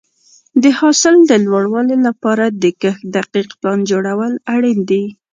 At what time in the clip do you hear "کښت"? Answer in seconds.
2.81-3.01